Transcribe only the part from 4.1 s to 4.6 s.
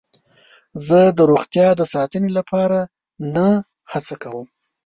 کوم.